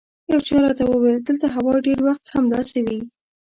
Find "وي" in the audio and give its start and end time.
2.85-2.99